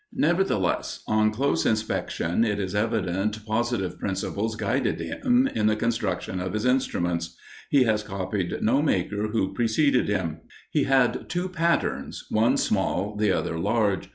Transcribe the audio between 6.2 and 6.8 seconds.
of his